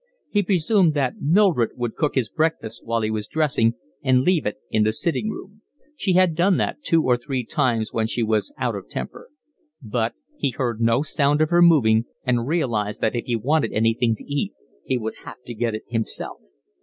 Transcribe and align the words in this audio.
He 0.31 0.41
presumed 0.41 0.95
that 0.95 1.21
Mildred 1.21 1.73
would 1.75 1.93
cook 1.95 2.15
his 2.15 2.27
breakfast 2.27 2.83
while 2.83 3.01
he 3.01 3.11
was 3.11 3.27
dressing 3.27 3.75
and 4.01 4.23
leave 4.23 4.47
it 4.47 4.55
in 4.71 4.81
the 4.81 4.93
sitting 4.93 5.29
room. 5.29 5.61
She 5.95 6.13
had 6.13 6.33
done 6.33 6.57
that 6.57 6.81
two 6.81 7.03
or 7.03 7.17
three 7.17 7.45
times 7.45 7.93
when 7.93 8.07
she 8.07 8.23
was 8.23 8.51
out 8.57 8.73
of 8.73 8.89
temper. 8.89 9.29
But 9.79 10.15
he 10.39 10.49
heard 10.57 10.81
no 10.81 11.03
sound 11.03 11.39
of 11.39 11.49
her 11.51 11.61
moving, 11.61 12.05
and 12.25 12.47
realised 12.47 12.99
that 13.01 13.15
if 13.15 13.25
he 13.25 13.35
wanted 13.35 13.73
anything 13.73 14.15
to 14.15 14.23
eat 14.23 14.53
he 14.83 14.97
would 14.97 15.13
have 15.23 15.43
to 15.45 15.53
get 15.53 15.75
it 15.75 15.83
himself. 15.87 16.39